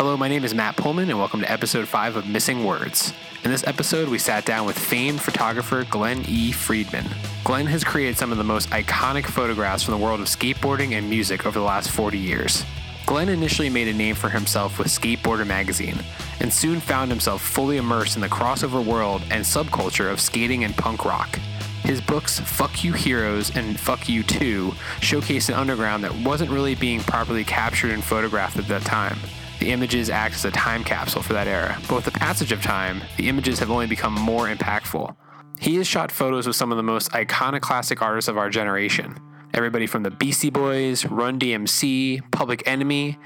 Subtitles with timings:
[0.00, 3.12] Hello, my name is Matt Pullman, and welcome to episode 5 of Missing Words.
[3.44, 6.52] In this episode, we sat down with famed photographer Glenn E.
[6.52, 7.04] Friedman.
[7.44, 11.10] Glenn has created some of the most iconic photographs from the world of skateboarding and
[11.10, 12.64] music over the last 40 years.
[13.04, 15.98] Glenn initially made a name for himself with Skateboarder magazine,
[16.40, 20.74] and soon found himself fully immersed in the crossover world and subculture of skating and
[20.78, 21.38] punk rock.
[21.84, 24.72] His books, Fuck You Heroes and Fuck You Too,
[25.02, 29.18] showcase an underground that wasn't really being properly captured and photographed at that time.
[29.60, 31.76] The images act as a time capsule for that era.
[31.82, 35.14] But with the passage of time, the images have only become more impactful.
[35.60, 39.18] He has shot photos with some of the most iconoclastic artists of our generation.
[39.52, 43.18] Everybody from the Beastie Boys, Run DMC, Public Enemy,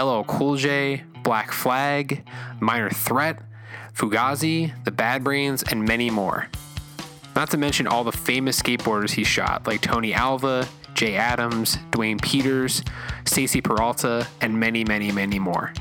[0.00, 2.24] LL Cool J, Black Flag,
[2.60, 3.42] Minor Threat,
[3.92, 6.46] Fugazi, The Bad Brains, and many more.
[7.34, 10.68] Not to mention all the famous skateboarders he shot, like Tony Alva,
[11.00, 12.82] Jay Adams, Duane Peters,
[13.24, 15.72] Stacy Peralta, and many, many, many more.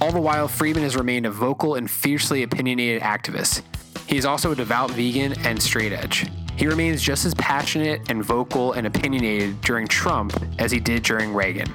[0.00, 3.60] All the while, Friedman has remained a vocal and fiercely opinionated activist.
[4.06, 6.30] He is also a devout vegan and straight edge.
[6.56, 11.34] He remains just as passionate and vocal and opinionated during Trump as he did during
[11.34, 11.70] Reagan.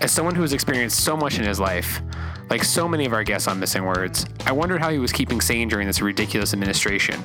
[0.00, 2.00] As someone who has experienced so much in his life,
[2.48, 5.42] like so many of our guests on Missing Words, I wondered how he was keeping
[5.42, 7.22] sane during this ridiculous administration.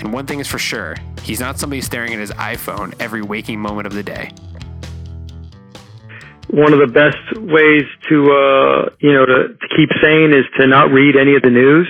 [0.00, 3.60] And one thing is for sure, he's not somebody staring at his iPhone every waking
[3.60, 4.32] moment of the day.
[6.48, 10.66] One of the best ways to uh you know to, to keep sane is to
[10.66, 11.86] not read any of the news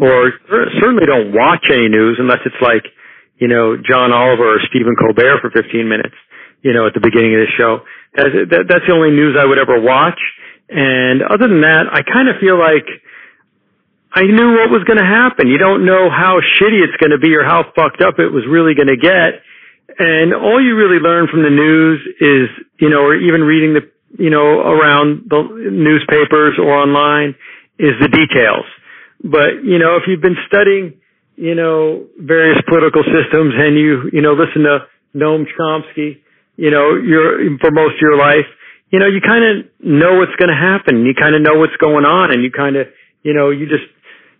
[0.00, 0.32] or
[0.80, 2.82] certainly don't watch any news unless it's like
[3.38, 6.16] you know John Oliver or Stephen Colbert for 15 minutes
[6.62, 7.84] you know at the beginning of the show.
[8.16, 10.18] That's that, that's the only news I would ever watch.
[10.70, 12.88] And other than that I kind of feel like
[14.14, 17.18] I knew what was going to happen you don't know how shitty it's going to
[17.18, 19.42] be or how fucked up it was really going to get
[19.98, 22.48] and all you really learn from the news is,
[22.80, 23.84] you know, or even reading the,
[24.18, 27.34] you know, around the newspapers or online
[27.78, 28.66] is the details.
[29.22, 30.98] But, you know, if you've been studying,
[31.36, 36.22] you know, various political systems and you, you know, listen to Noam Chomsky,
[36.56, 38.46] you know, you're, for most of your life,
[38.90, 41.04] you know, you kind of know what's going to happen.
[41.04, 42.86] You kind of know what's going on and you kind of,
[43.22, 43.86] you know, you just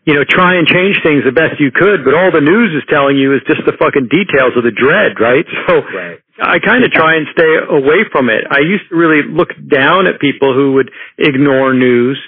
[0.05, 2.85] you know, try and change things the best you could, but all the news is
[2.93, 5.45] telling you is just the fucking details of the dread, right?
[5.65, 6.21] So right.
[6.37, 8.45] I kind of try and stay away from it.
[8.51, 12.21] I used to really look down at people who would ignore news,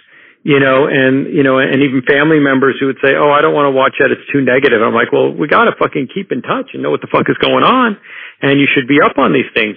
[0.43, 3.53] you know, and, you know, and even family members who would say, oh, I don't
[3.53, 4.15] want to watch that.
[4.15, 4.81] It's too negative.
[4.81, 7.29] I'm like, well, we got to fucking keep in touch and know what the fuck
[7.29, 7.99] is going on.
[8.41, 9.77] And you should be up on these things.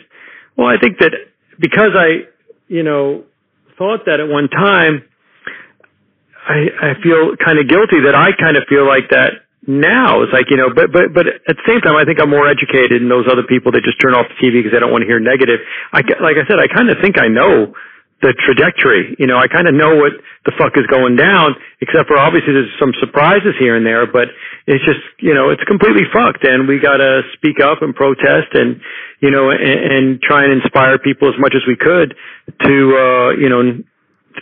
[0.55, 1.11] Well, I think that
[1.59, 2.29] because I,
[2.69, 3.25] you know,
[3.77, 5.08] thought that at one time,
[6.49, 10.25] I, I feel kind of guilty that I kind of feel like that now.
[10.25, 12.49] It's like, you know, but, but, but at the same time, I think I'm more
[12.49, 15.05] educated than those other people that just turn off the TV because they don't want
[15.05, 15.61] to hear negative.
[15.93, 17.77] I, like I said, I kind of think I know
[18.25, 19.15] the trajectory.
[19.21, 20.17] You know, I kind of know what
[20.49, 21.53] the fuck is going down,
[21.85, 24.33] except for obviously there's some surprises here and there, but
[24.65, 28.81] it's just, you know, it's completely fucked and we gotta speak up and protest and,
[29.21, 32.17] you know, and, and try and inspire people as much as we could
[32.65, 33.61] to, uh, you know,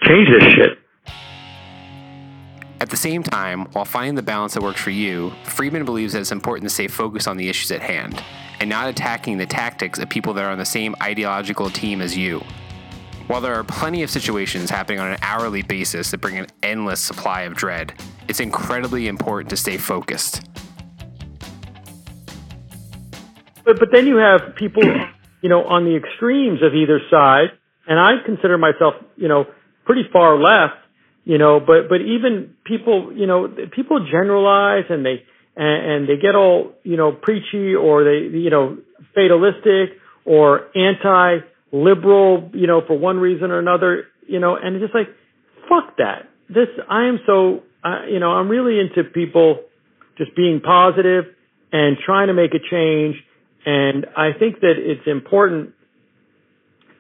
[0.08, 0.80] change this shit.
[2.80, 6.20] At the same time, while finding the balance that works for you, Friedman believes that
[6.20, 8.24] it's important to stay focused on the issues at hand
[8.60, 12.16] and not attacking the tactics of people that are on the same ideological team as
[12.16, 12.44] you.
[13.26, 17.02] While there are plenty of situations happening on an hourly basis that bring an endless
[17.02, 17.94] supply of dread,
[18.28, 20.48] it's incredibly important to stay focused.
[23.66, 24.84] But, but then you have people,
[25.42, 27.48] you know, on the extremes of either side,
[27.88, 29.46] and I consider myself, you know,
[29.84, 30.87] pretty far left
[31.28, 35.24] you know but but even people you know people generalize and they
[35.58, 38.78] and, and they get all you know preachy or they you know
[39.14, 41.40] fatalistic or anti
[41.74, 45.10] liberal you know for one reason or another you know and it's just like
[45.68, 46.30] fuck that.
[46.48, 49.60] This i am so uh, you know i'm really into people
[50.18, 51.26] just being positive
[51.74, 53.18] and trying to make a change.
[53.66, 55.74] And i think that it's important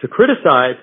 [0.01, 0.75] to criticize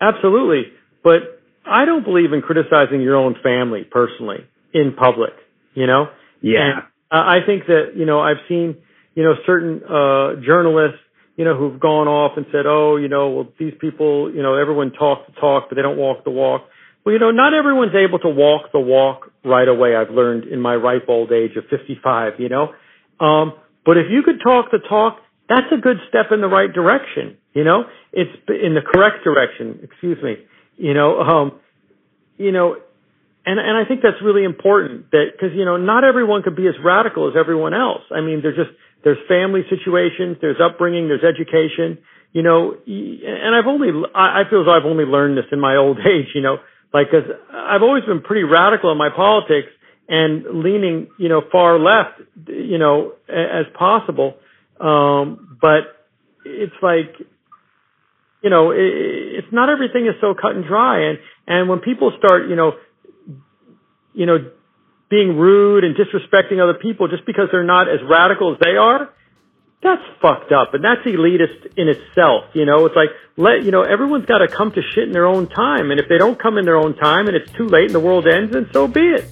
[0.00, 0.72] absolutely
[1.02, 1.37] but
[1.68, 5.32] I don't believe in criticizing your own family personally in public,
[5.74, 6.06] you know?
[6.40, 6.60] Yeah.
[6.60, 8.76] And I think that, you know, I've seen,
[9.14, 11.00] you know, certain, uh, journalists,
[11.36, 14.56] you know, who've gone off and said, oh, you know, well, these people, you know,
[14.56, 16.62] everyone talks the talk, but they don't walk the walk.
[17.04, 19.94] Well, you know, not everyone's able to walk the walk right away.
[19.94, 22.74] I've learned in my ripe old age of 55, you know?
[23.24, 23.54] Um,
[23.86, 25.18] but if you could talk the talk,
[25.48, 27.84] that's a good step in the right direction, you know?
[28.12, 30.36] It's in the correct direction, excuse me.
[30.78, 31.60] You know, um,
[32.38, 32.76] you know,
[33.44, 36.66] and and I think that's really important that because you know not everyone could be
[36.66, 38.02] as radical as everyone else.
[38.10, 38.70] I mean, there's just
[39.04, 41.98] there's family situations, there's upbringing, there's education.
[42.32, 45.76] You know, and I've only I feel as though I've only learned this in my
[45.76, 46.28] old age.
[46.34, 46.58] You know,
[46.92, 49.68] Like, cause I've always been pretty radical in my politics
[50.08, 54.36] and leaning, you know, far left, you know, as possible.
[54.80, 56.06] Um, but
[56.44, 57.14] it's like,
[58.42, 61.10] you know, it, it's not everything is so cut and dry.
[61.10, 62.72] And, and when people start, you know,
[64.14, 64.38] you know,
[65.10, 69.10] being rude and disrespecting other people just because they're not as radical as they are,
[69.82, 72.44] that's fucked up and that's elitist in itself.
[72.52, 75.26] You know, it's like let you know everyone's got to come to shit in their
[75.26, 77.86] own time, and if they don't come in their own time and it's too late
[77.86, 79.24] and the world ends, then so be it.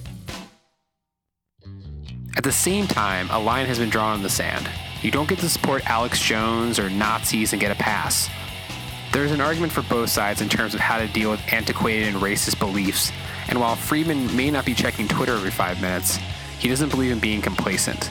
[2.37, 4.69] At the same time, a line has been drawn in the sand.
[5.01, 8.29] You don't get to support Alex Jones or Nazis and get a pass.
[9.11, 12.17] There's an argument for both sides in terms of how to deal with antiquated and
[12.17, 13.11] racist beliefs,
[13.47, 16.19] and while Friedman may not be checking Twitter every five minutes,
[16.59, 18.09] he doesn't believe in being complacent.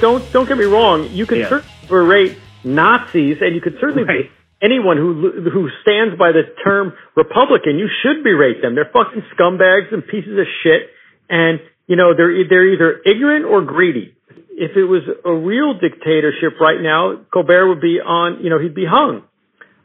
[0.00, 1.10] Don't don't get me wrong.
[1.10, 1.48] You can yeah.
[1.48, 4.30] certainly berate Nazis, and you could certainly right.
[4.62, 7.78] anyone who who stands by the term Republican.
[7.78, 8.74] You should berate them.
[8.74, 10.88] They're fucking scumbags and pieces of shit,
[11.28, 14.14] and you know they're they're either ignorant or greedy.
[14.54, 18.42] If it was a real dictatorship right now, Colbert would be on.
[18.42, 19.22] You know, he'd be hung.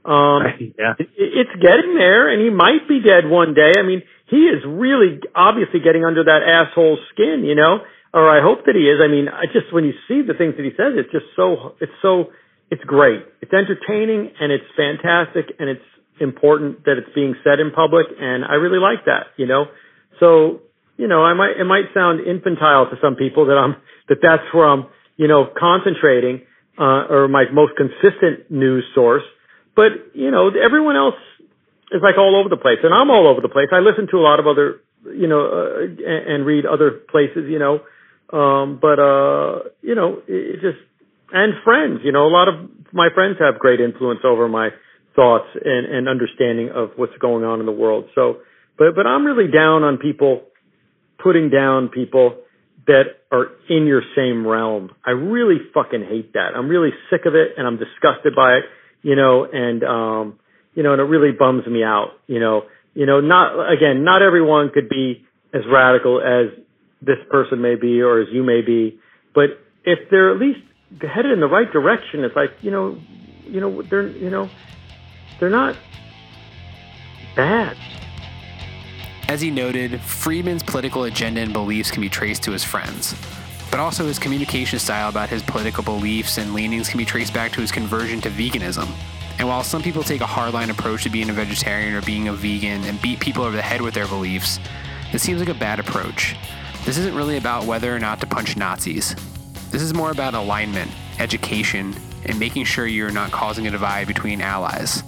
[0.07, 0.47] Um,
[0.79, 0.95] yeah.
[0.97, 3.73] It's getting there, and he might be dead one day.
[3.77, 7.83] I mean, he is really obviously getting under that asshole's skin, you know,
[8.13, 9.03] or I hope that he is.
[9.03, 11.75] I mean, I just when you see the things that he says, it's just so
[11.79, 12.31] it's so
[12.71, 13.23] it's great.
[13.41, 15.85] It's entertaining and it's fantastic and it's
[16.19, 19.65] important that it's being said in public, and I really like that, you know.
[20.19, 20.61] So,
[20.97, 23.75] you know, I might it might sound infantile to some people that I'm
[24.09, 26.41] that that's where I'm, you know, concentrating
[26.79, 29.23] uh, or my most consistent news source
[29.77, 31.21] but, you know, everyone else
[31.91, 33.69] is like all over the place and I'm all over the place.
[33.71, 36.01] I listen to a lot of other, you know, uh, and,
[36.33, 37.85] and read other places, you know,
[38.33, 40.81] um, but, uh, you know, it, it just,
[41.31, 42.55] and friends, you know, a lot of
[42.91, 44.69] my friends have great influence over my
[45.15, 48.05] thoughts and, and understanding of what's going on in the world.
[48.15, 48.37] So,
[48.79, 50.41] but, but I'm really down on people
[51.21, 52.37] putting down people
[52.87, 54.89] that are in your same realm.
[55.05, 56.55] I really fucking hate that.
[56.55, 58.63] I'm really sick of it and I'm disgusted by it
[59.07, 60.37] you know, and um,
[60.75, 62.63] you know, and it really bums me out, you know.
[62.93, 66.47] You know, not again, not everyone could be as radical as
[67.01, 68.99] this person may be or as you may be,
[69.33, 70.59] but if they're at least
[70.99, 72.99] headed in the right direction, it's like, you know,
[73.45, 74.49] you know, they're you know,
[75.39, 75.77] they're not
[77.33, 77.77] bad.
[79.29, 83.15] As he noted, Friedman's political agenda and beliefs can be traced to his friends
[83.77, 87.51] but also his communication style about his political beliefs and leanings can be traced back
[87.51, 88.89] to his conversion to veganism.
[89.37, 92.33] And while some people take a hardline approach to being a vegetarian or being a
[92.33, 94.59] vegan and beat people over the head with their beliefs,
[95.11, 96.35] this seems like a bad approach.
[96.85, 99.15] This isn't really about whether or not to punch Nazis.
[99.69, 100.89] This is more about alignment,
[101.19, 101.93] education,
[102.25, 105.03] and making sure you're not causing a divide between allies.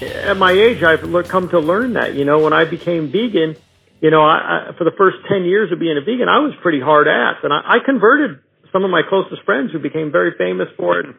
[0.00, 2.14] At my age, I've come to learn that.
[2.14, 3.56] You know, when I became vegan,
[4.00, 6.56] you know, I, I, for the first 10 years of being a vegan, I was
[6.62, 8.40] pretty hard ass and I, I converted
[8.72, 11.14] some of my closest friends who became very famous for it, and,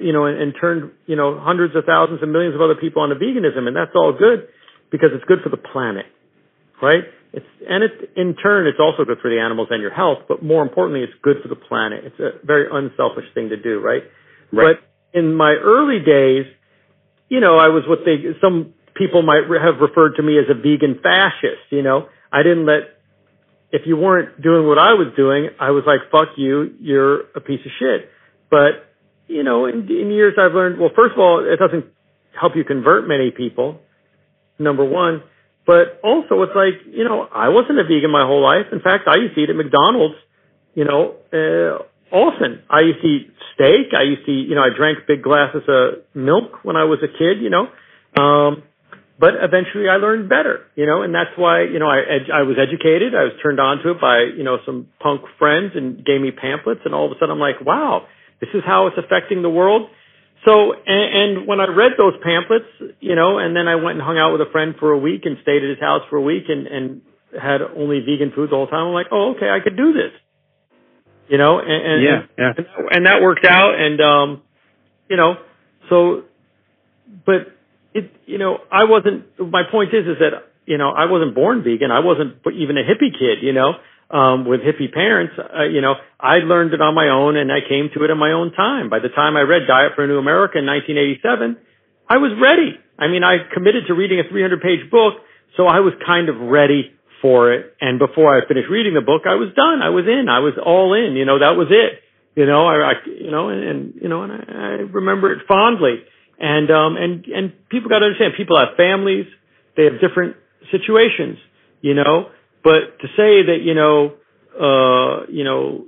[0.00, 3.02] you know, and, and turned, you know, hundreds of thousands and millions of other people
[3.02, 3.68] onto veganism.
[3.68, 4.48] And that's all good
[4.90, 6.06] because it's good for the planet,
[6.82, 7.04] right?
[7.32, 10.42] It's, and it's, in turn, it's also good for the animals and your health, but
[10.42, 12.04] more importantly, it's good for the planet.
[12.04, 14.02] It's a very unselfish thing to do, right?
[14.50, 14.76] right.
[14.80, 16.46] But in my early days,
[17.28, 20.54] you know, I was what they, some people might have referred to me as a
[20.54, 21.64] vegan fascist.
[21.70, 23.00] You know, I didn't let,
[23.72, 27.40] if you weren't doing what I was doing, I was like, fuck you, you're a
[27.40, 28.10] piece of shit.
[28.50, 28.84] But,
[29.26, 31.86] you know, in, in years I've learned, well, first of all, it doesn't
[32.38, 33.80] help you convert many people,
[34.58, 35.22] number one.
[35.66, 38.66] But also it's like, you know, I wasn't a vegan my whole life.
[38.72, 40.16] In fact, I used to eat at McDonald's,
[40.74, 42.62] you know, uh, often.
[42.68, 43.94] I used to eat steak.
[43.96, 46.98] I used to, eat, you know, I drank big glasses of milk when I was
[47.02, 47.68] a kid, you know.
[48.20, 48.64] Um,
[49.20, 52.56] but eventually I learned better, you know, and that's why, you know, I, I was
[52.56, 53.12] educated.
[53.14, 56.32] I was turned on to it by, you know, some punk friends and gave me
[56.32, 58.08] pamphlets and all of a sudden I'm like, wow,
[58.40, 59.90] this is how it's affecting the world.
[60.46, 64.02] So, and, and when I read those pamphlets, you know, and then I went and
[64.02, 66.24] hung out with a friend for a week and stayed at his house for a
[66.24, 67.02] week and, and
[67.36, 68.88] had only vegan food the whole time.
[68.88, 70.16] I'm like, oh, okay, I could do this,
[71.28, 72.52] you know, and, and yeah, yeah.
[72.56, 73.76] And, and that worked out.
[73.76, 74.42] And, um,
[75.10, 75.34] you know,
[75.90, 76.22] so,
[77.26, 77.59] but
[77.94, 81.64] it, you know, I wasn't, my point is, is that, you know, I wasn't born
[81.64, 81.90] vegan.
[81.90, 83.74] I wasn't even a hippie kid, you know,
[84.10, 85.34] um, with hippie parents.
[85.38, 88.18] Uh, you know, I learned it on my own and I came to it in
[88.18, 88.90] my own time.
[88.90, 91.56] By the time I read Diet for a New America in 1987,
[92.08, 92.78] I was ready.
[92.98, 95.14] I mean, I committed to reading a 300 page book,
[95.56, 96.92] so I was kind of ready
[97.22, 97.74] for it.
[97.80, 99.82] And before I finished reading the book, I was done.
[99.82, 100.28] I was in.
[100.28, 101.16] I was all in.
[101.16, 102.02] You know, that was it.
[102.34, 105.46] You know, I, I you know, and, and you know, and I, I remember it
[105.48, 106.04] fondly.
[106.40, 109.26] And um and and people got to understand people have families,
[109.76, 110.36] they have different
[110.72, 111.36] situations,
[111.82, 112.30] you know.
[112.64, 114.16] But to say that you know,
[114.56, 115.84] uh, you know,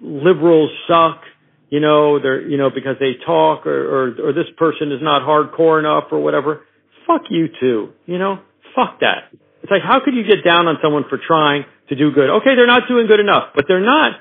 [0.00, 1.20] liberals suck,
[1.68, 5.20] you know, they're you know because they talk or or, or this person is not
[5.22, 6.62] hardcore enough or whatever.
[7.06, 8.40] Fuck you too, you know.
[8.74, 9.28] Fuck that.
[9.62, 12.30] It's like how could you get down on someone for trying to do good?
[12.40, 14.16] Okay, they're not doing good enough, but they're not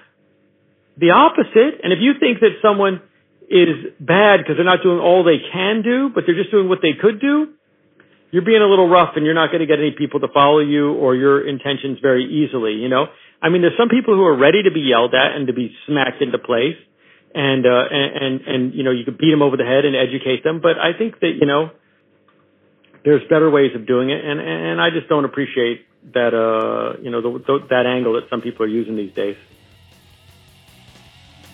[0.98, 1.79] the opposite.
[1.83, 3.01] And if you think that someone
[3.58, 6.79] is bad because they're not doing all they can do, but they're just doing what
[6.82, 7.53] they could do,
[8.32, 10.60] you're being a little rough and you're not going to get any people to follow
[10.60, 13.08] you or your intentions very easily, you know?
[13.41, 15.74] I mean, there's some people who are ready to be yelled at and to be
[15.88, 16.77] smacked into place
[17.34, 19.96] and, uh, and, and, and, you know, you could beat them over the head and
[19.96, 20.62] educate them.
[20.62, 21.72] But I think that, you know,
[23.03, 24.24] there's better ways of doing it.
[24.24, 28.29] And, and I just don't appreciate that, uh, you know, the, the, that angle that
[28.29, 29.38] some people are using these days.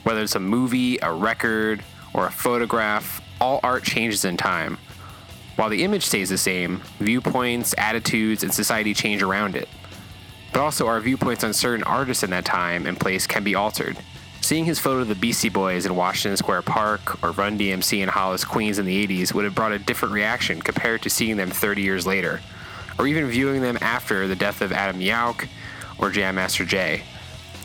[0.06, 1.84] Whether it's a movie, a record,
[2.14, 4.78] or a photograph, all art changes in time.
[5.56, 9.68] While the image stays the same, viewpoints, attitudes, and society change around it.
[10.54, 13.98] But also, our viewpoints on certain artists in that time and place can be altered.
[14.42, 18.10] Seeing his photo of the Beastie Boys in Washington Square Park or Run DMC in
[18.10, 21.50] Hollis, Queens in the 80s would have brought a different reaction compared to seeing them
[21.50, 22.42] 30 years later,
[23.00, 25.48] or even viewing them after the death of Adam Yauch
[25.98, 27.02] or Jam Master Jay.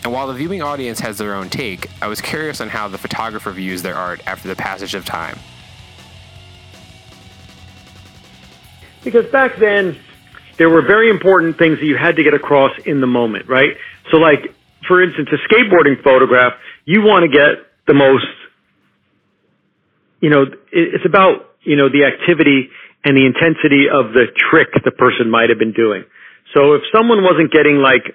[0.03, 2.99] And while the viewing audience has their own take, I was curious on how the
[2.99, 5.39] photographer views their art after the passage of time.
[9.05, 9.99] Because back then,
[10.57, 13.77] there were very important things that you had to get across in the moment, right?
[14.11, 14.55] So, like,
[14.87, 16.55] for instance, a skateboarding photograph,
[16.85, 18.27] you want to get the most,
[20.21, 22.71] you know, it's about, you know, the activity
[23.05, 26.05] and the intensity of the trick the person might have been doing.
[26.53, 28.15] So if someone wasn't getting like,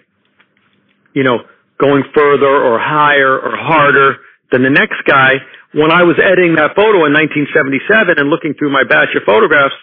[1.13, 1.39] you know,
[1.79, 4.17] going further or higher or harder
[4.51, 5.35] than the next guy.
[5.73, 9.75] When I was editing that photo in 1977 and looking through my batch of photographs,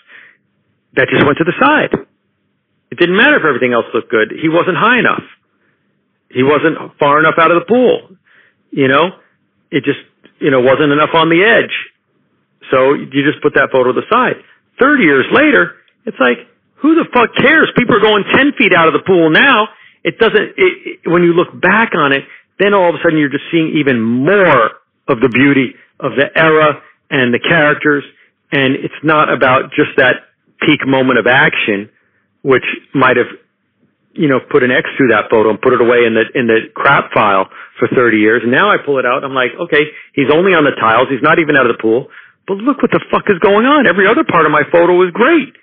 [0.96, 1.92] that just went to the side.
[2.92, 4.32] It didn't matter if everything else looked good.
[4.36, 5.24] He wasn't high enough.
[6.28, 8.16] He wasn't far enough out of the pool.
[8.70, 9.16] You know,
[9.70, 10.00] it just,
[10.40, 11.72] you know, wasn't enough on the edge.
[12.70, 14.40] So you just put that photo to the side.
[14.80, 16.48] 30 years later, it's like,
[16.80, 17.68] who the fuck cares?
[17.76, 19.68] People are going 10 feet out of the pool now
[20.04, 22.24] it doesn't, it, it, when you look back on it,
[22.58, 26.26] then all of a sudden you're just seeing even more of the beauty of the
[26.36, 28.04] era and the characters.
[28.50, 30.28] And it's not about just that
[30.60, 31.90] peak moment of action,
[32.42, 33.30] which might have,
[34.12, 36.46] you know, put an X through that photo and put it away in the, in
[36.46, 38.42] the crap file for 30 years.
[38.42, 39.24] And now I pull it out.
[39.24, 41.08] I'm like, okay, he's only on the tiles.
[41.08, 42.08] He's not even out of the pool.
[42.46, 43.86] But look what the fuck is going on.
[43.86, 45.54] Every other part of my photo was great.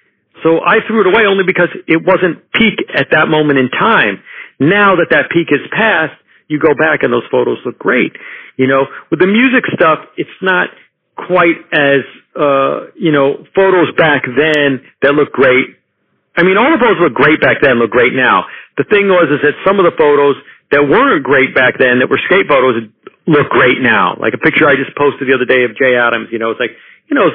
[0.43, 4.21] So I threw it away only because it wasn't peak at that moment in time.
[4.59, 6.13] Now that that peak is past,
[6.47, 8.13] you go back and those photos look great.
[8.57, 10.69] You know, with the music stuff, it's not
[11.15, 12.01] quite as,
[12.35, 15.77] uh, you know, photos back then that look great.
[16.35, 18.45] I mean, all the photos look great back then look great now.
[18.77, 20.35] The thing was is that some of the photos
[20.71, 22.87] that weren't great back then that were skate photos
[23.27, 24.15] look great now.
[24.19, 26.59] Like a picture I just posted the other day of Jay Adams, you know, it's
[26.59, 26.73] like,
[27.09, 27.27] you know,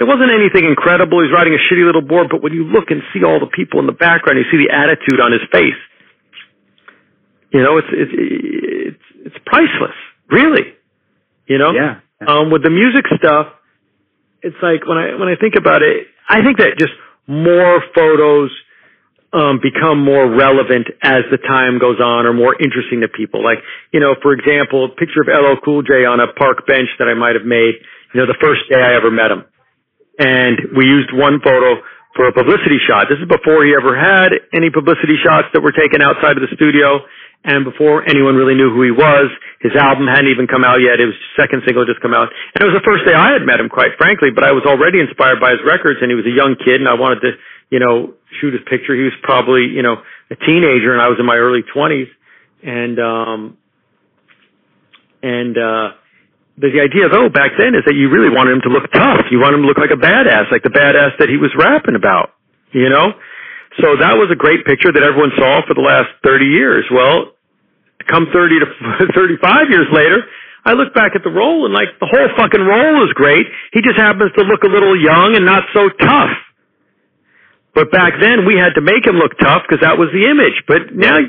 [0.00, 1.20] it wasn't anything incredible.
[1.20, 3.80] He's riding a shitty little board, but when you look and see all the people
[3.80, 5.76] in the background, you see the attitude on his face.
[7.52, 8.14] You know, it's it's
[8.96, 9.98] it's, it's priceless,
[10.32, 10.72] really.
[11.44, 12.00] You know, yeah.
[12.24, 13.52] Um, with the music stuff,
[14.40, 16.96] it's like when I when I think about it, I think that just
[17.28, 18.48] more photos
[19.36, 23.44] um, become more relevant as the time goes on, or more interesting to people.
[23.44, 23.60] Like,
[23.92, 27.04] you know, for example, a picture of LL Cool J on a park bench that
[27.04, 27.84] I might have made.
[28.14, 29.44] You know, the first day I ever met him
[30.20, 31.80] and we used one photo
[32.12, 33.08] for a publicity shot.
[33.08, 36.52] This is before he ever had any publicity shots that were taken outside of the
[36.52, 37.00] studio
[37.44, 39.32] and before anyone really knew who he was.
[39.64, 41.00] His album hadn't even come out yet.
[41.00, 42.28] It was his second single just come out.
[42.52, 44.68] And it was the first day I had met him, quite frankly, but I was
[44.68, 47.30] already inspired by his records and he was a young kid and I wanted to,
[47.72, 48.92] you know, shoot his picture.
[48.92, 52.12] He was probably, you know, a teenager and I was in my early twenties.
[52.60, 53.56] And, um,
[55.24, 55.96] and, uh,
[56.60, 59.32] the idea though oh, back then is that you really wanted him to look tough.
[59.32, 61.96] You wanted him to look like a badass, like the badass that he was rapping
[61.96, 62.36] about,
[62.76, 63.16] you know?
[63.80, 66.84] So that was a great picture that everyone saw for the last 30 years.
[66.92, 67.32] Well,
[68.08, 68.66] come 30 to
[69.16, 70.20] 35 years later,
[70.64, 73.48] I look back at the roll and like the whole fucking roll is great.
[73.72, 76.36] He just happens to look a little young and not so tough.
[77.74, 80.58] But back then we had to make him look tough because that was the image.
[80.66, 81.22] But now,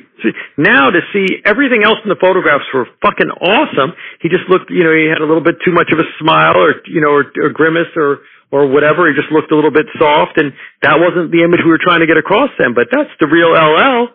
[0.57, 3.93] now to see everything else in the photographs were fucking awesome.
[4.21, 6.57] He just looked, you know, he had a little bit too much of a smile
[6.57, 9.05] or, you know, or, or grimace or, or whatever.
[9.05, 10.49] He just looked a little bit soft and
[10.81, 12.73] that wasn't the image we were trying to get across then.
[12.73, 14.09] But that's the real LL,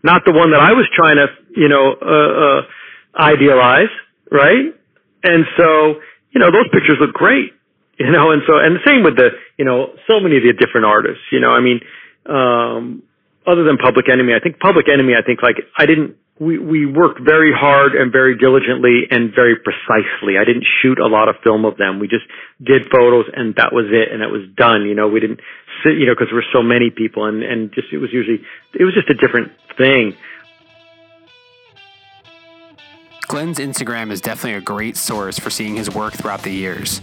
[0.00, 2.60] not the one that I was trying to, you know, uh, uh,
[3.20, 3.92] idealize,
[4.32, 4.72] right?
[5.20, 6.00] And so,
[6.32, 7.57] you know, those pictures look great.
[8.06, 10.54] You know, and so, and the same with the, you know, so many of the
[10.54, 11.80] different artists, you know, I mean,
[12.30, 13.02] um,
[13.48, 16.16] other than Public Enemy, I think Public Enemy, I think like I didn't.
[16.38, 20.38] We we worked very hard and very diligently and very precisely.
[20.38, 21.98] I didn't shoot a lot of film of them.
[21.98, 22.22] We just
[22.62, 24.86] did photos and that was it, and it was done.
[24.86, 25.40] You know, we didn't
[25.82, 28.38] sit, you know, because there were so many people, and and just it was usually
[28.78, 30.14] it was just a different thing.
[33.26, 37.02] Glenn's Instagram is definitely a great source for seeing his work throughout the years.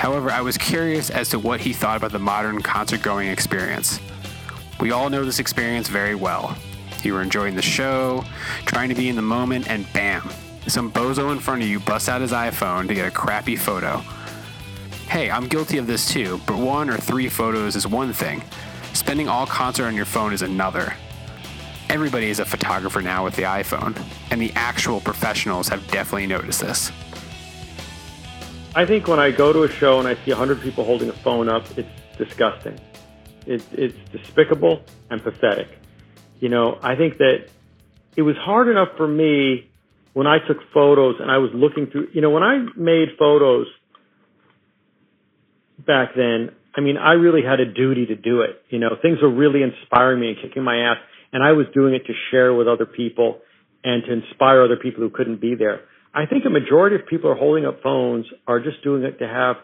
[0.00, 4.00] However, I was curious as to what he thought about the modern concert going experience.
[4.80, 6.56] We all know this experience very well.
[7.02, 8.24] You were enjoying the show,
[8.64, 10.30] trying to be in the moment, and bam,
[10.66, 13.98] some bozo in front of you busts out his iPhone to get a crappy photo.
[15.06, 18.42] Hey, I'm guilty of this too, but one or three photos is one thing.
[18.94, 20.94] Spending all concert on your phone is another.
[21.90, 26.62] Everybody is a photographer now with the iPhone, and the actual professionals have definitely noticed
[26.62, 26.90] this.
[28.74, 31.12] I think when I go to a show and I see 100 people holding a
[31.12, 32.78] phone up, it's disgusting.
[33.44, 35.66] It, it's despicable and pathetic.
[36.38, 37.48] You know, I think that
[38.16, 39.68] it was hard enough for me
[40.12, 43.66] when I took photos and I was looking through, you know, when I made photos
[45.84, 48.62] back then, I mean, I really had a duty to do it.
[48.68, 50.98] You know, things were really inspiring me and kicking my ass,
[51.32, 53.40] and I was doing it to share with other people
[53.82, 55.82] and to inspire other people who couldn't be there.
[56.12, 59.28] I think a majority of people are holding up phones are just doing it to
[59.28, 59.56] have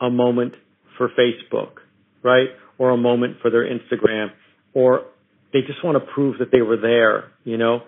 [0.00, 0.52] a moment
[0.98, 1.80] for Facebook,
[2.22, 2.48] right?
[2.78, 4.28] Or a moment for their Instagram,
[4.74, 5.06] or
[5.52, 7.80] they just want to prove that they were there, you know?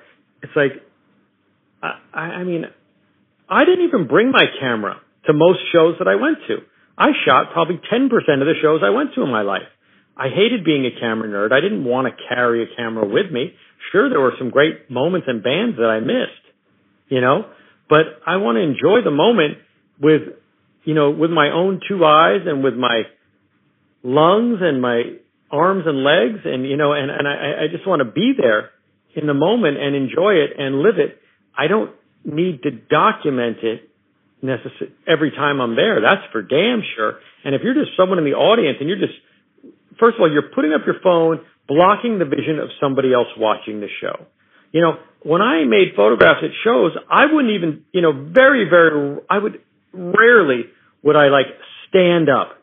[0.42, 0.73] It's like,
[1.82, 2.64] I, I mean,
[3.49, 6.58] I didn't even bring my camera to most shows that I went to.
[6.96, 9.68] I shot probably 10% of the shows I went to in my life.
[10.16, 11.52] I hated being a camera nerd.
[11.52, 13.52] I didn't want to carry a camera with me.
[13.92, 16.44] Sure, there were some great moments and bands that I missed,
[17.08, 17.44] you know,
[17.88, 19.59] but I want to enjoy the moment
[20.00, 20.23] with,
[20.85, 23.02] you know, with my own two eyes and with my
[24.02, 25.02] lungs and my
[25.50, 28.70] arms and legs and, you know, and, and I, I just want to be there
[29.14, 31.18] in the moment and enjoy it and live it.
[31.57, 31.92] I don't
[32.25, 33.88] need to document it
[34.42, 36.01] necessarily every time I'm there.
[36.01, 37.20] That's for damn sure.
[37.44, 39.14] And if you're just someone in the audience and you're just,
[39.99, 43.81] first of all, you're putting up your phone, blocking the vision of somebody else watching
[43.81, 44.27] the show.
[44.72, 49.18] You know, when I made photographs at shows, I wouldn't even, you know, very, very,
[49.29, 49.61] I would
[49.92, 50.64] rarely
[51.02, 51.46] would I like
[51.88, 52.59] stand up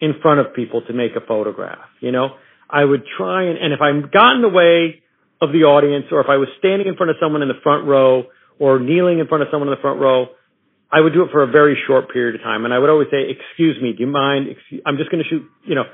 [0.00, 1.88] in front of people to make a photograph.
[2.00, 2.36] You know,
[2.68, 5.02] I would try and, and if I got in the way
[5.40, 7.86] of the audience or if I was standing in front of someone in the front
[7.86, 8.24] row
[8.58, 10.26] or kneeling in front of someone in the front row,
[10.92, 12.64] I would do it for a very short period of time.
[12.64, 14.48] And I would always say, excuse me, do you mind?
[14.48, 15.84] Excuse, I'm just going to shoot, you know,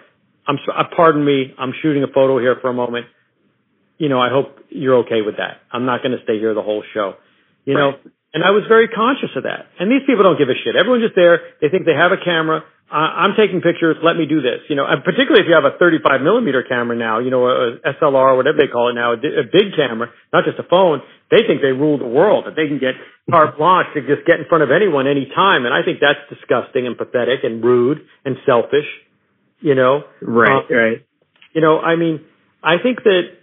[0.47, 3.07] I'm, uh, pardon me, I'm shooting a photo here for a moment
[4.01, 5.61] you know, I hope you're okay with that.
[5.69, 7.21] I'm not going to stay here the whole show,
[7.69, 8.01] you right.
[8.01, 8.13] know.
[8.33, 9.69] And I was very conscious of that.
[9.77, 10.73] And these people don't give a shit.
[10.73, 11.53] Everyone's just there.
[11.61, 12.65] They think they have a camera.
[12.91, 13.99] I'm taking pictures.
[14.03, 14.67] Let me do this.
[14.67, 17.79] You know, and particularly if you have a 35 millimeter camera now, you know, a
[17.87, 21.03] SLR, whatever they call it now, a, big camera, not just a phone.
[21.31, 22.47] They think they rule the world.
[22.51, 22.99] That they can get
[23.31, 25.67] carte blanche to just get in front of anyone anytime.
[25.67, 28.89] And I think that's disgusting and pathetic and rude and selfish.
[29.61, 30.99] You know, right, um, right.
[31.53, 32.25] You know, I mean,
[32.63, 33.40] I think that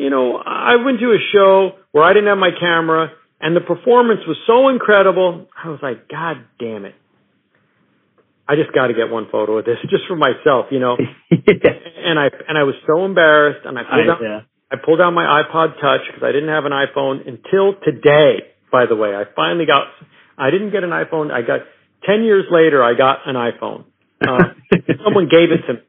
[0.00, 3.60] you know, I went to a show where I didn't have my camera and the
[3.60, 5.48] performance was so incredible.
[5.52, 6.94] I was like, God damn it.
[8.48, 10.96] I just got to get one photo of this just for myself, you know.
[11.30, 14.40] and I and I was so embarrassed, and I pulled I, out yeah.
[14.72, 18.50] I pulled out my iPod Touch because I didn't have an iPhone until today.
[18.72, 19.86] By the way, I finally got.
[20.36, 21.30] I didn't get an iPhone.
[21.30, 21.60] I got
[22.04, 22.82] ten years later.
[22.82, 23.84] I got an iPhone.
[24.20, 24.56] Uh,
[25.04, 25.80] someone gave it to me.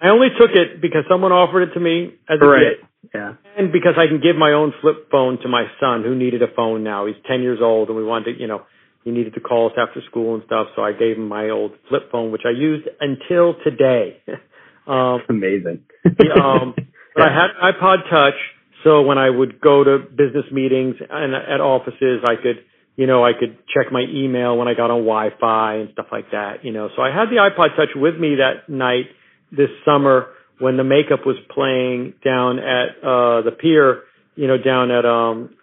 [0.00, 2.76] I only took it because someone offered it to me as a right.
[2.76, 2.93] gift.
[3.14, 3.34] Yeah.
[3.56, 6.52] And because I can give my own flip phone to my son who needed a
[6.54, 7.06] phone now.
[7.06, 8.62] He's 10 years old and we wanted to, you know,
[9.04, 10.68] he needed to call us after school and stuff.
[10.74, 14.20] So I gave him my old flip phone, which I used until today.
[14.86, 15.84] um, Amazing.
[16.04, 16.74] um,
[17.14, 18.34] but I had an iPod touch.
[18.82, 22.64] So when I would go to business meetings and at offices, I could,
[22.96, 26.32] you know, I could check my email when I got on Wi-Fi and stuff like
[26.32, 26.88] that, you know.
[26.96, 29.06] So I had the iPod touch with me that night
[29.52, 30.26] this summer
[30.58, 34.02] when the makeup was playing down at uh the pier,
[34.36, 35.54] you know, down at um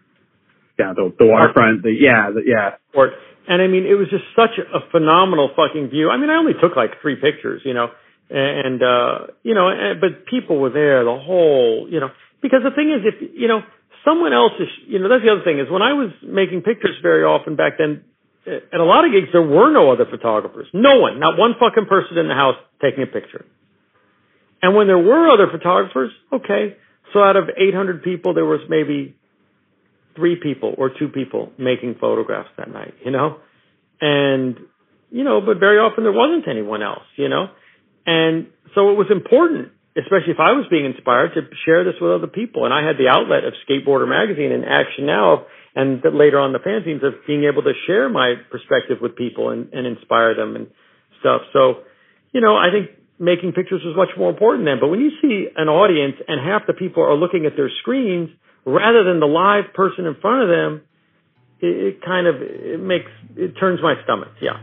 [0.80, 2.82] yeah, the, the waterfront, the yeah, the, yeah.
[2.93, 3.12] Port.
[3.47, 6.10] And I mean, it was just such a phenomenal fucking view.
[6.10, 7.89] I mean, I only took like three pictures, you know,
[8.30, 12.10] and uh, you know, and, but people were there the whole, you know,
[12.41, 13.62] because the thing is, if you know,
[14.06, 16.97] someone else is, you know, that's the other thing is when I was making pictures
[17.01, 18.04] very often back then.
[18.41, 20.65] At a lot of gigs, there were no other photographers.
[20.73, 23.45] No one, not one fucking person in the house taking a picture.
[24.62, 26.78] And when there were other photographers, okay,
[27.13, 29.15] so out of 800 people, there was maybe
[30.15, 33.38] three people or two people making photographs that night, you know?
[34.00, 34.58] And,
[35.10, 37.47] you know, but very often there wasn't anyone else, you know?
[38.06, 42.12] And so it was important especially if I was being inspired to share this with
[42.12, 42.63] other people.
[42.63, 45.45] And I had the outlet of Skateboarder Magazine and Action Now,
[45.76, 49.71] and later on the fanzines of being able to share my perspective with people and,
[49.74, 50.67] and inspire them and
[51.19, 51.41] stuff.
[51.52, 51.84] So,
[52.32, 54.77] you know, I think making pictures was much more important then.
[54.81, 58.29] But when you see an audience and half the people are looking at their screens
[58.65, 60.81] rather than the live person in front of them,
[61.60, 64.29] it, it kind of it makes it turns my stomach.
[64.41, 64.60] Yeah.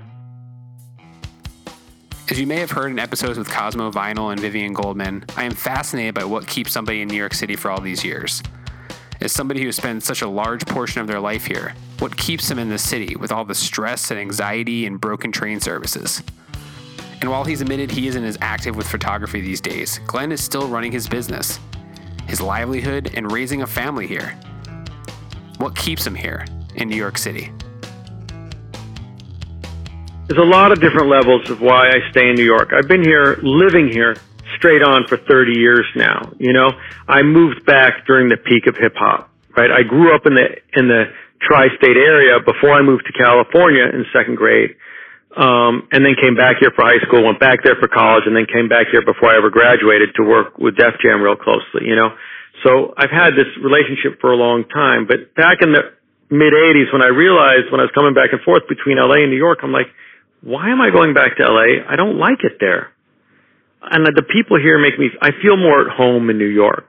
[2.30, 5.52] As you may have heard in episodes with Cosmo Vinyl and Vivien Goldman, I am
[5.52, 8.42] fascinated by what keeps somebody in New York City for all these years.
[9.22, 12.58] As somebody who spends such a large portion of their life here, what keeps them
[12.58, 16.22] in the city with all the stress and anxiety and broken train services?
[17.20, 20.68] And while he's admitted he isn't as active with photography these days, Glenn is still
[20.68, 21.58] running his business,
[22.26, 24.38] his livelihood, and raising a family here.
[25.58, 27.52] What keeps him here in New York City?
[30.28, 32.70] There's a lot of different levels of why I stay in New York.
[32.72, 34.14] I've been here, living here,
[34.56, 36.32] straight on for 30 years now.
[36.38, 36.70] You know,
[37.08, 39.70] I moved back during the peak of hip hop, right?
[39.70, 41.04] I grew up in the, in the
[41.40, 44.76] tri-state area before I moved to California in second grade.
[45.36, 48.34] Um, and then came back here for high school, went back there for college, and
[48.34, 51.84] then came back here before I ever graduated to work with Def Jam real closely,
[51.84, 52.16] you know.
[52.64, 55.94] So I've had this relationship for a long time, but back in the
[56.30, 59.30] mid 80s when I realized when I was coming back and forth between LA and
[59.30, 59.86] New York, I'm like,
[60.42, 61.84] why am I going back to LA?
[61.86, 62.92] I don't like it there.
[63.82, 66.88] And the people here make me, I feel more at home in New York.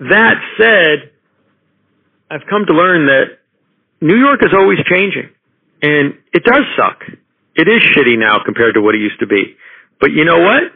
[0.00, 1.10] That said,
[2.30, 3.38] I've come to learn that
[4.00, 5.30] New York is always changing.
[5.82, 7.02] And it does suck.
[7.58, 9.58] It is shitty now compared to what it used to be.
[10.00, 10.70] But you know what?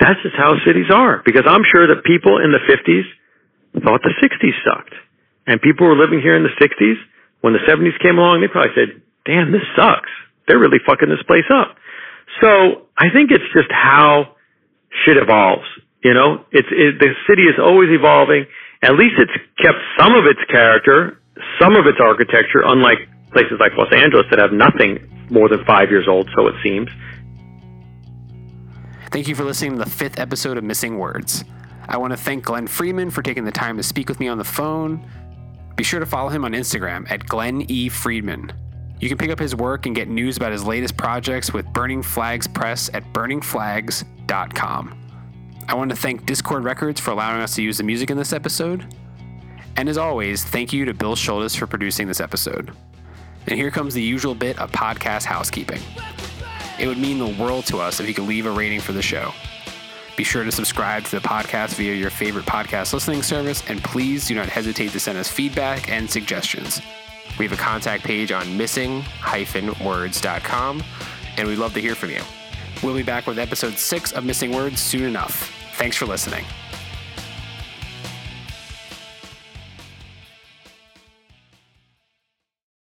[0.00, 1.22] That's just how cities are.
[1.24, 3.04] Because I'm sure that people in the 50s
[3.84, 4.94] thought the 60s sucked.
[5.46, 6.96] And people were living here in the 60s.
[7.42, 10.10] When the 70s came along, they probably said, damn, this sucks
[10.48, 11.76] they're really fucking this place up.
[12.40, 14.34] So I think it's just how
[15.04, 15.68] shit evolves.
[16.02, 18.46] You know, it's it, the city is always evolving.
[18.82, 21.20] At least it's kept some of its character,
[21.60, 22.98] some of its architecture, unlike
[23.32, 24.98] places like Los Angeles that have nothing
[25.30, 26.88] more than five years old, so it seems.
[29.10, 31.44] Thank you for listening to the fifth episode of Missing Words.
[31.88, 34.36] I want to thank Glenn Friedman for taking the time to speak with me on
[34.36, 35.06] the phone.
[35.76, 37.88] Be sure to follow him on Instagram at Glenn E.
[37.88, 38.52] Friedman.
[39.00, 42.02] You can pick up his work and get news about his latest projects with Burning
[42.02, 44.94] Flags Press at burningflags.com.
[45.68, 48.32] I want to thank Dischord Records for allowing us to use the music in this
[48.32, 48.92] episode.
[49.76, 52.72] And as always, thank you to Bill Schultes for producing this episode.
[53.48, 55.80] And here comes the usual bit of podcast housekeeping.
[56.78, 59.00] It would mean the world to us if you could leave a rating for the
[59.00, 59.32] show.
[60.16, 64.26] Be sure to subscribe to the podcast via your favorite podcast listening service, and please
[64.26, 66.82] do not hesitate to send us feedback and suggestions.
[67.38, 70.82] We have a contact page on missing-words.com,
[71.36, 72.22] and we'd love to hear from you.
[72.82, 75.54] We'll be back with episode six of Missing Words soon enough.
[75.76, 76.44] Thanks for listening.